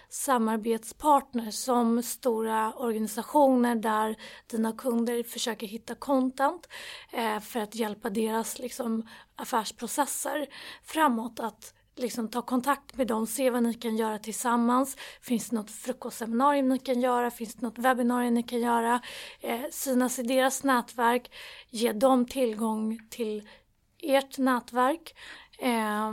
[0.10, 4.16] samarbetspartners som stora organisationer där
[4.48, 6.68] dina kunder försöker hitta content
[7.14, 10.48] eh, för att hjälpa deras liksom, affärsprocesser
[10.84, 11.40] framåt.
[11.40, 14.98] Att liksom ta kontakt med dem, se vad ni kan göra tillsammans.
[15.22, 17.32] Finns det något frukostseminarium ni kan göra?
[17.32, 19.02] Finns det något webbinarium ni kan göra?
[19.42, 21.32] Eh, synas i deras nätverk,
[21.70, 23.50] ge dem tillgång till
[24.04, 25.16] ert nätverk.
[25.60, 26.08] Eh,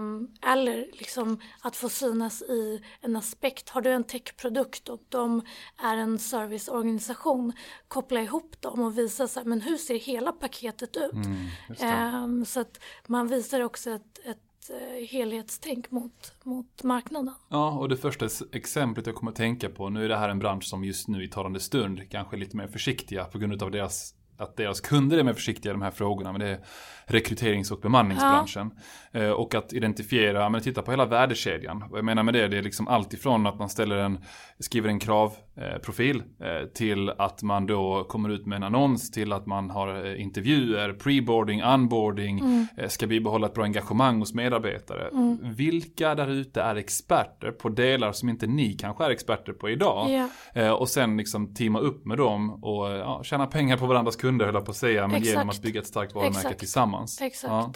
[0.53, 3.69] eller liksom att få synas i en aspekt.
[3.69, 5.43] Har du en techprodukt och de
[5.83, 7.53] är en serviceorganisation,
[7.89, 11.13] koppla ihop dem och visa så här, men hur ser hela paketet ut?
[11.13, 17.35] Mm, eh, så att man visar också ett, ett eh, helhetstänk mot, mot marknaden.
[17.49, 20.39] Ja, och det första exemplet jag kommer att tänka på, nu är det här en
[20.39, 23.71] bransch som just nu i talande stund kanske är lite mer försiktiga på grund av
[23.71, 26.33] deras att deras kunder är mer försiktiga i de här frågorna.
[26.33, 26.59] Men det är
[27.05, 28.71] rekryterings och bemanningsbranschen.
[29.13, 29.21] Ja.
[29.21, 31.85] Eh, och att identifiera, men titta på hela värdekedjan.
[31.91, 34.19] Vad jag menar med det, det är liksom allt ifrån att man ställer en,
[34.59, 39.47] skriver en kravprofil eh, till att man då kommer ut med en annons till att
[39.47, 42.67] man har eh, intervjuer, preboarding, onboarding, mm.
[42.89, 45.09] ska bibehålla ett bra engagemang hos medarbetare.
[45.09, 45.39] Mm.
[45.43, 50.11] Vilka där ute är experter på delar som inte ni kanske är experter på idag?
[50.55, 50.73] Yeah.
[50.73, 54.55] Och sen liksom teama upp med dem och ja, tjäna pengar på varandras kunder höll
[54.55, 55.31] jag på att säga, men Exakt.
[55.31, 56.59] genom att bygga ett starkt varumärke Exakt.
[56.59, 57.21] tillsammans.
[57.21, 57.53] Exakt.
[57.53, 57.73] Ja.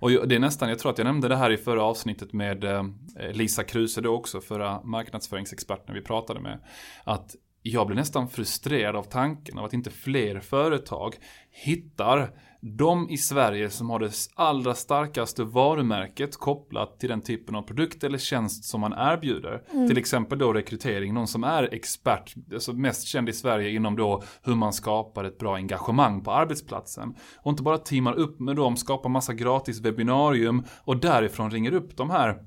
[0.00, 2.64] Och det är nästan, jag tror att jag nämnde det här i förra avsnittet med
[2.64, 2.84] eh,
[3.32, 6.58] Lisa Kruse då också, förra marknadsföringsexperten vi pratade med.
[7.04, 11.16] Att jag blir nästan frustrerad av tanken av att inte fler företag
[11.50, 17.62] hittar de i Sverige som har det allra starkaste varumärket kopplat till den typen av
[17.62, 19.62] produkt eller tjänst som man erbjuder.
[19.72, 19.88] Mm.
[19.88, 24.22] Till exempel då rekrytering, någon som är expert, alltså mest känd i Sverige inom då
[24.42, 27.14] hur man skapar ett bra engagemang på arbetsplatsen.
[27.36, 31.96] Och inte bara teamar upp med dem, skapar massa gratis webbinarium och därifrån ringer upp
[31.96, 32.38] de här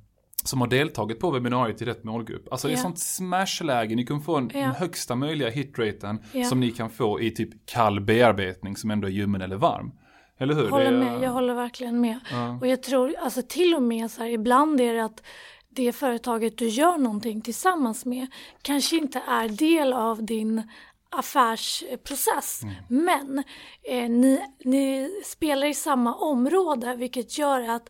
[0.43, 2.47] som har deltagit på webbinariet i rätt målgrupp.
[2.51, 2.77] Alltså yeah.
[2.77, 4.75] det är sånt smashläge, ni kan få den yeah.
[4.75, 6.49] högsta möjliga hitraten yeah.
[6.49, 9.91] som ni kan få i typ kall bearbetning som ändå är ljummen eller varm.
[10.39, 10.69] Eller hur?
[10.69, 12.19] Håller med, jag håller verkligen med.
[12.31, 12.57] Ja.
[12.61, 15.23] Och jag tror, alltså till och med så här, ibland är det att
[15.69, 18.27] det företaget du gör någonting tillsammans med
[18.61, 20.63] kanske inte är del av din
[21.11, 22.61] affärsprocess.
[22.63, 22.75] Mm.
[22.87, 23.43] Men
[23.83, 27.89] eh, ni, ni spelar i samma område vilket gör att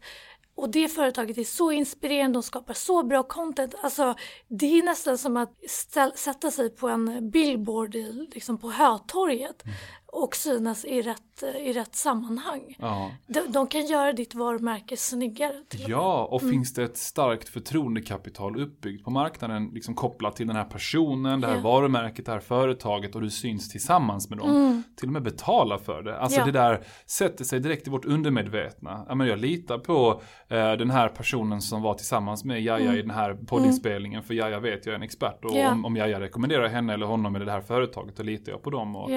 [0.61, 3.75] och det företaget är så inspirerande, de skapar så bra content.
[3.81, 4.15] Alltså,
[4.47, 7.95] det är nästan som att ställa, sätta sig på en billboard
[8.33, 9.63] liksom på Hötorget.
[9.65, 9.75] Mm
[10.11, 12.75] och synas i rätt, i rätt sammanhang.
[12.79, 13.11] Ja.
[13.27, 15.53] De, de, kan göra ditt varumärke snyggare.
[15.87, 16.53] ja, och mm.
[16.53, 21.47] finns det ett starkt förtroendekapital uppbyggt på marknaden liksom kopplat till den här personen, det
[21.47, 21.63] här yeah.
[21.63, 24.49] varumärket, det här företaget och du syns tillsammans med dem.
[24.49, 24.83] Mm.
[24.95, 26.19] Till och med betala för det.
[26.19, 26.45] Alltså ja.
[26.45, 29.05] det där sätter sig direkt i vårt undermedvetna.
[29.07, 32.95] Jag, menar, jag litar på eh, den här personen som var tillsammans med Jaja mm.
[32.95, 34.27] i den här poddinspelningen mm.
[34.27, 37.35] för Jaja vet jag är en expert och om, om Jaja rekommenderar henne eller honom
[37.35, 38.95] eller det här företaget då litar jag på dem.
[38.95, 39.11] Och,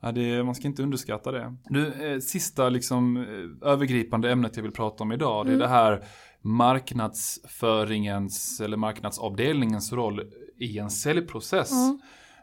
[0.00, 1.53] ja, det, man ska inte underskatta det.
[1.70, 3.22] Nu, eh, sista liksom, eh,
[3.68, 5.68] övergripande ämnet jag vill prata om idag, det är mm.
[5.68, 6.04] det här
[6.42, 10.22] marknadsföringens eller marknadsavdelningens roll
[10.58, 11.72] i en säljprocess.
[11.72, 11.98] Mm.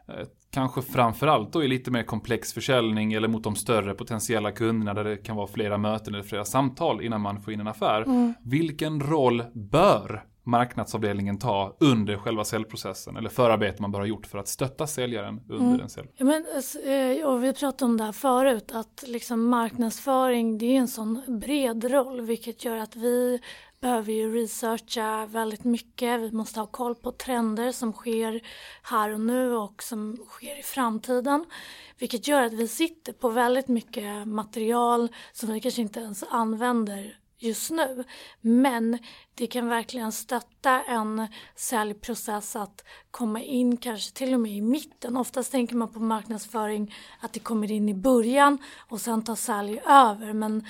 [0.08, 4.94] Eh, kanske framförallt då i lite mer komplex försäljning eller mot de större potentiella kunderna
[4.94, 8.02] där det kan vara flera möten eller flera samtal innan man får in en affär.
[8.02, 8.34] Mm.
[8.44, 13.16] Vilken roll bör marknadsavdelningen ta under själva säljprocessen?
[13.16, 15.80] Eller förarbete man bara har gjort för att stötta säljaren under Mm.
[15.80, 16.08] en sälj?
[16.16, 20.66] Ja, men, alltså, eh, och vi pratade om det här förut att liksom marknadsföring det
[20.66, 23.40] är en sån bred roll vilket gör att vi
[23.80, 26.20] behöver ju researcha väldigt mycket.
[26.20, 28.40] Vi måste ha koll på trender som sker
[28.82, 31.44] här och nu och som sker i framtiden.
[31.98, 37.18] Vilket gör att vi sitter på väldigt mycket material som vi kanske inte ens använder
[37.42, 38.04] just nu.
[38.40, 38.98] Men
[39.34, 41.26] det kan verkligen stötta en
[41.56, 45.16] säljprocess att komma in kanske till och med i mitten.
[45.16, 49.80] Oftast tänker man på marknadsföring att det kommer in i början och sen tar sälj
[49.86, 50.32] över.
[50.32, 50.66] Men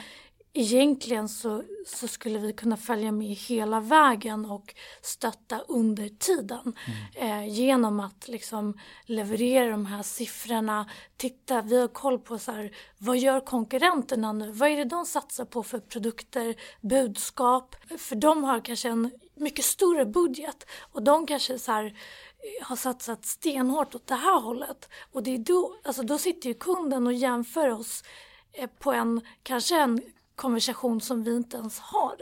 [0.55, 6.75] egentligen så, så skulle vi kunna följa med hela vägen och stötta under tiden.
[7.15, 10.91] Eh, genom att liksom leverera de här siffrorna.
[11.17, 14.53] Titta, vi har koll på så här, vad gör konkurrenterna nu?
[14.53, 17.77] Vad är det de satsar på för produkter, budskap?
[17.99, 22.77] För de har kanske en mycket större budget och de kanske så här eh, har
[22.77, 24.89] satsat stenhårt åt det här hållet.
[25.13, 28.05] Och det är då, alltså då sitter ju kunden och jämför oss
[28.53, 30.01] eh, på en, kanske en
[30.43, 32.17] konversation som vi inte ens har.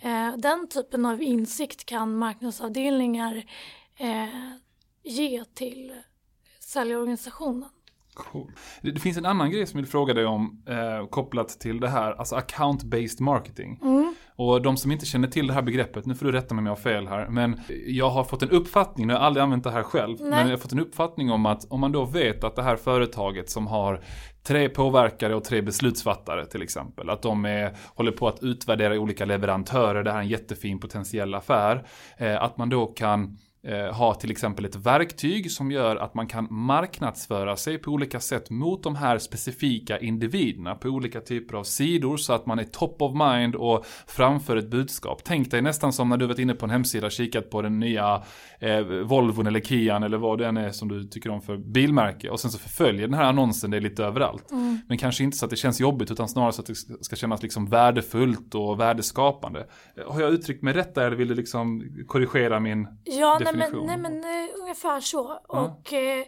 [0.00, 3.44] Eh, den typen av insikt kan marknadsavdelningar
[3.96, 4.50] eh,
[5.02, 6.02] ge till
[6.60, 7.70] säljorganisationen.
[8.16, 8.52] Cool.
[8.82, 11.88] Det, finns en annan grej som jag vill fråga dig om eh, kopplat till det
[11.88, 13.80] här, alltså account-based marketing.
[14.36, 16.66] Och de som inte känner till det här begreppet, nu får du rätta mig om
[16.66, 19.64] jag har fel här, men jag har fått en uppfattning, nu har jag aldrig använt
[19.64, 20.30] det här själv, Nej.
[20.30, 22.76] men jag har fått en uppfattning om att om man då vet att det här
[22.76, 24.00] företaget som har
[24.46, 29.24] tre påverkare och tre beslutsfattare till exempel, att de är, håller på att utvärdera olika
[29.24, 31.86] leverantörer, det här är en jättefin potentiell affär,
[32.18, 33.38] eh, att man då kan
[33.92, 38.50] ha till exempel ett verktyg som gör att man kan marknadsföra sig på olika sätt
[38.50, 43.02] mot de här specifika individerna på olika typer av sidor så att man är top
[43.02, 45.22] of mind och framför ett budskap.
[45.24, 47.80] Tänk dig nästan som när du varit inne på en hemsida och kikat på den
[47.80, 48.22] nya
[48.58, 52.30] eh, Volvon eller Kian eller vad det än är som du tycker om för bilmärke
[52.30, 54.52] och sen så förföljer den här annonsen det lite överallt.
[54.88, 56.74] Men kanske inte så att det känns jobbigt utan snarare så att det
[57.04, 59.66] ska kännas liksom värdefullt och värdeskapande.
[60.06, 63.72] Har jag uttryckt mig rätt där eller vill du liksom korrigera min Ja, nej men,
[63.72, 63.86] definition.
[63.86, 65.40] nej, men eh, ungefär så.
[65.48, 66.24] Och eh,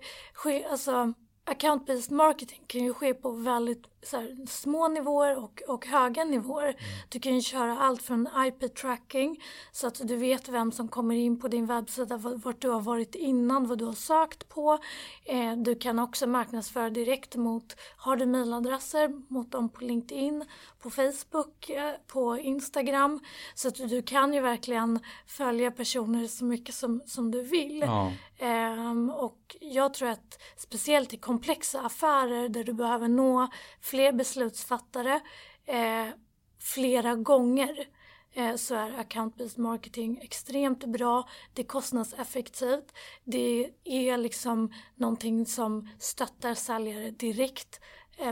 [0.71, 1.13] alltså,
[1.51, 6.77] account-based marketing kan ju ske på väldigt här, små nivåer och, och höga nivåer.
[7.09, 11.41] Du kan ju köra allt från IP-tracking så att du vet vem som kommer in
[11.41, 14.79] på din webbsida, vart du har varit innan, vad du har sökt på.
[15.25, 20.45] Eh, du kan också marknadsföra direkt mot, har du mailadresser, mot dem på LinkedIn,
[20.83, 23.21] på Facebook, eh, på Instagram.
[23.55, 27.81] Så att du kan ju verkligen följa personer så mycket som, som du vill.
[27.81, 28.13] Ja.
[28.41, 33.49] Um, och jag tror att speciellt i komplexa affärer där du behöver nå
[33.81, 35.21] fler beslutsfattare
[35.67, 36.07] eh,
[36.61, 37.89] flera gånger
[38.33, 41.29] eh, så är account-based marketing extremt bra.
[41.55, 42.93] Det är kostnadseffektivt.
[43.25, 47.81] Det är liksom någonting som stöttar säljare direkt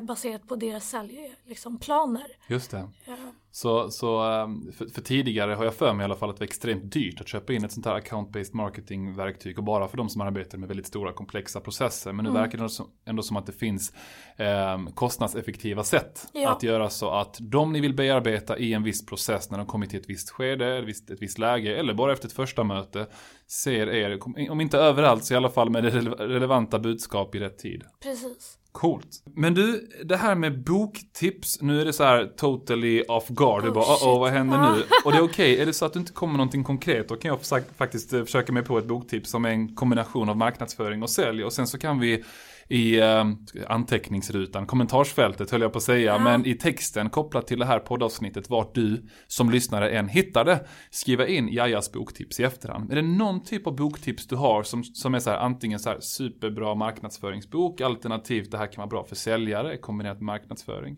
[0.03, 1.31] baserat på deras säljplaner.
[1.47, 2.27] Liksom, planer.
[2.49, 2.89] Just det.
[3.05, 3.17] Ja.
[3.51, 6.41] Så, så ehm, för, för tidigare har jag för mig i alla fall att det
[6.41, 10.09] var extremt dyrt att köpa in ett sånt här account-based marketing-verktyg och bara för de
[10.09, 12.13] som arbetar med väldigt stora komplexa processer.
[12.13, 12.43] Men nu Mm.
[12.43, 13.93] verkar det som, ändå som att det finns
[14.37, 16.51] ehm, kostnadseffektiva sätt Ja.
[16.51, 19.91] att göra så att de ni vill bearbeta i en viss process när de kommit
[19.91, 23.07] till ett visst skede, ett visst, ett visst läge eller bara efter ett första möte
[23.47, 24.19] ser er,
[24.51, 27.83] om inte överallt så i alla fall med det rele- relevanta budskap i rätt tid.
[28.03, 28.59] Precis.
[28.81, 29.23] Coolt.
[29.35, 33.63] Men du, det här med boktips, nu är det så här totally off guard.
[33.63, 34.83] du Oh, bara, oh, oh, vad händer nu?
[35.05, 37.29] Och det är okej, är det så att du inte kommer någonting konkret, då kan
[37.29, 41.03] jag försöka- faktiskt eh, försöka mig på ett boktips som är en kombination av marknadsföring
[41.03, 41.45] och sälj.
[41.45, 42.25] Och sen så kan vi
[42.69, 43.25] i eh,
[43.69, 46.19] anteckningsrutan, kommentarsfältet höll jag på att säga, Ja.
[46.19, 51.27] men i texten kopplat till det här poddavsnittet, vart du som lyssnare än hittade, skriva
[51.27, 52.93] in Jajas boktips i efterhand.
[52.93, 55.91] Är det någon typ av boktips du har som, som är så här, antingen så
[55.91, 60.97] här superbra marknadsföringsbok, alternativt det här kan vara bra för säljare kombinerat med marknadsföring?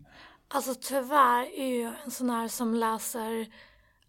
[0.53, 3.45] Alltså tyvärr är jag en sån här som läser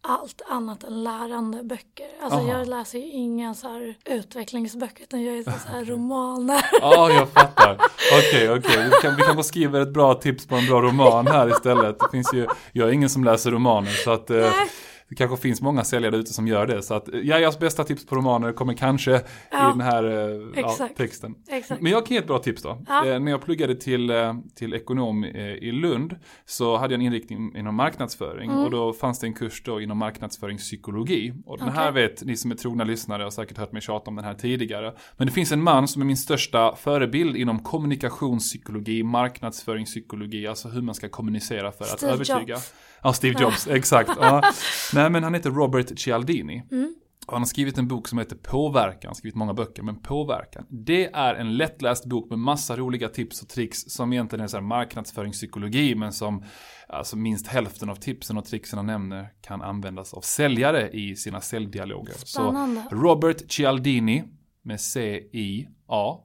[0.03, 2.07] allt annat än lärande böcker.
[2.23, 2.49] Alltså Aha.
[2.59, 6.65] jag läser ju inga så här utvecklingsböcker utan jag är så här romaner.
[6.81, 7.79] Ja, jag fattar.
[8.19, 8.85] Okej, okej.
[8.85, 11.99] Vi, kan, vi kan få skriva ett bra tips på en bra roman här istället.
[11.99, 14.71] Det finns ju, jag är ingen som läser romaner så att eh, Nej.
[15.11, 16.83] Det kanske finns många säljare ute som gör det.
[16.83, 19.21] Så att Jajas bästa tips på romaner kommer kanske i
[19.51, 21.35] Ja, den här eh, ja, texten.
[21.49, 21.81] Exakt.
[21.81, 22.83] Men jag kan ge ett bra tips då.
[22.89, 23.07] Ja.
[23.07, 27.07] Eh, när jag pluggade till, eh, till ekonom eh, i Lund så hade jag en
[27.07, 28.63] inriktning inom marknadsföring Mm.
[28.65, 31.33] och då fanns det en kurs då inom marknadsföringspsykologi.
[31.47, 32.03] Och den här Okej.
[32.09, 34.95] vet ni som är trogna lyssnare har säkert hört mig tjata om den här tidigare.
[35.17, 40.83] Men det finns en man som är min största förebild inom kommunikationspsykologi, marknadsföringspsykologi, alltså hur
[40.83, 42.55] man ska kommunicera för Steve att övertyga.
[42.55, 42.75] Jobs.
[43.03, 44.11] Ja, Steve Jobs, exakt.
[44.21, 44.43] Ja.
[44.95, 46.63] Nej, men han heter Robert Cialdini.
[46.71, 46.95] Mm.
[47.27, 50.67] Han har skrivit en bok som heter Påverkan, han har skrivit många böcker, men Påverkan.
[50.69, 54.57] Det är en lättläst bok med massa roliga tips och tricks som egentligen är så
[54.57, 56.45] här marknadsföringspsykologi, men som
[56.89, 61.41] alltså minst hälften av tipsen och tricksen han nämner kan användas av säljare i sina
[61.41, 62.15] säljdialoger.
[62.15, 62.87] Spännande.
[62.91, 64.25] Så Robert Cialdini
[64.63, 66.19] med C-I-A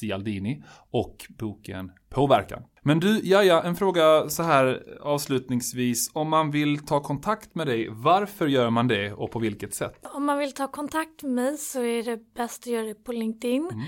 [0.00, 2.62] Cialdini och boken Påverkan.
[2.82, 6.10] Men du, Jaja, en fråga så här avslutningsvis.
[6.12, 10.06] Om man vill ta kontakt med dig, varför gör man det och på vilket sätt?
[10.14, 13.12] Om man vill ta kontakt med mig så är det bäst att göra det på
[13.12, 13.68] LinkedIn.
[13.72, 13.84] Mm.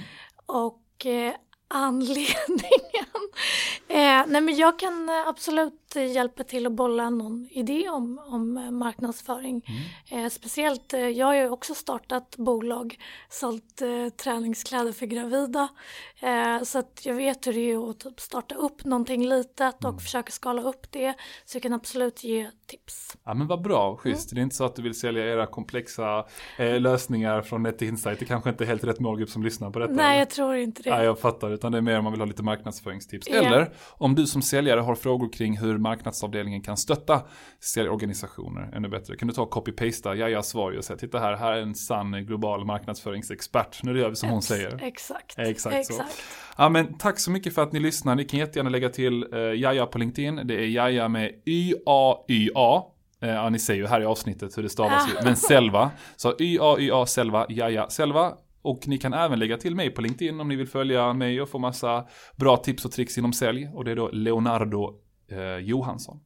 [0.46, 1.34] Och eh,
[1.68, 2.60] anledningen.
[3.88, 5.28] Eh, nej men jag kan eh,
[5.94, 9.62] absolut hjälpa till att bolla någon idé om, om eh, marknadsföring.
[10.10, 10.24] Mm.
[10.24, 15.68] Eh, speciellt, eh, jag har ju också startat bolag, sålt eh, träningskläder för gravida.
[16.20, 19.90] Eh, så att jag vet hur det är att typ starta upp någonting litet och
[19.94, 19.98] Mm.
[19.98, 21.14] försöka skala upp det.
[21.44, 23.16] Så jag kan absolut ge tips.
[23.24, 24.30] Ja men vad bra, schysst.
[24.34, 26.24] Det är inte så att du vill sälja era komplexa
[26.58, 28.18] eh, lösningar från Net Insight.
[28.18, 29.92] Det kanske inte är helt rätt målgrupp som lyssnar på detta.
[29.92, 30.18] Nej, eller?
[30.18, 30.90] jag tror inte det.
[30.90, 33.28] Ja, jag fattar, utan det är mer om man vill ha lite marknadsföringstips.
[33.30, 33.34] Ja.
[33.42, 37.22] Eller om du som säljare har frågor kring hur marknadsavdelningen kan stötta
[37.60, 39.16] säljorganisationer ännu bättre.
[39.16, 42.26] Kan du ta och copy-pasta Jajas svar och säga titta här, här är en sann
[42.26, 43.82] global marknadsföringsexpert.
[43.82, 44.82] Nu gör vi som hon Ex- säger.
[44.82, 45.38] Exakt.
[45.38, 46.02] Exakt så.
[46.58, 48.14] Ja men tack så mycket för att ni lyssnar.
[48.14, 50.40] Ni kan jättegärna lägga till eh, Jaja på LinkedIn.
[50.44, 52.82] Det är Jaja med Y-A-Y-A.
[53.22, 55.24] Eh, ja, ni ser ju här i avsnittet hur det stavas ju.
[55.24, 55.90] Men Selva.
[56.16, 58.32] Så Y-A-Y-A Selva, Jaja Selva.
[58.62, 61.48] Och ni kan även lägga till mig på LinkedIn om ni vill följa mig och
[61.48, 62.04] få massa
[62.36, 63.68] bra tips och tricks inom sälj.
[63.74, 64.94] Och det är då Leonardo
[65.28, 66.20] eh, Johansson.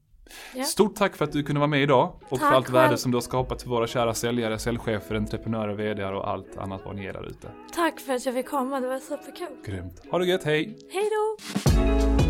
[0.54, 0.64] Ja.
[0.64, 3.10] Stort tack för att du kunde vara med idag och för Tack allt värde som
[3.10, 7.04] du har skapat för våra kära säljare, säljchefer, entreprenörer, vdar och allt annat vad ni
[7.04, 7.48] är där ute.
[7.74, 9.56] Tack för att jag fick komma, det var superkul.
[9.64, 10.02] Grymt.
[10.10, 10.78] Ha det gött, hej!
[10.92, 12.27] Hej då!